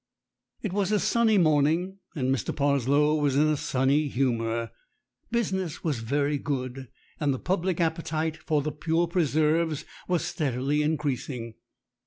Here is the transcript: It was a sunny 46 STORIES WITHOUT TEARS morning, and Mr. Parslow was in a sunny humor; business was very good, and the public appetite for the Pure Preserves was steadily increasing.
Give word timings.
It 0.63 0.73
was 0.73 0.91
a 0.91 0.97
sunny 0.99 1.37
46 1.37 1.43
STORIES 1.43 1.43
WITHOUT 1.45 1.69
TEARS 1.69 1.85
morning, 1.85 1.99
and 2.15 2.35
Mr. 2.35 2.55
Parslow 2.57 3.15
was 3.21 3.35
in 3.35 3.45
a 3.49 3.55
sunny 3.55 4.07
humor; 4.07 4.71
business 5.29 5.83
was 5.83 5.99
very 5.99 6.39
good, 6.39 6.87
and 7.19 7.31
the 7.31 7.37
public 7.37 7.79
appetite 7.79 8.37
for 8.37 8.63
the 8.63 8.71
Pure 8.71 9.09
Preserves 9.09 9.85
was 10.07 10.25
steadily 10.25 10.81
increasing. 10.81 11.53